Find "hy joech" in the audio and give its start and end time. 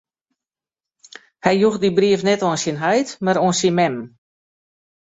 1.43-1.79